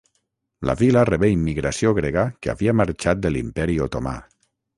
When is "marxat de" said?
2.81-3.33